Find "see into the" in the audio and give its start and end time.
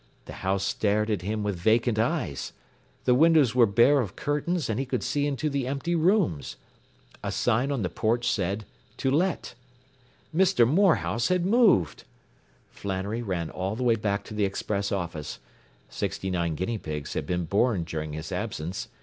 5.03-5.67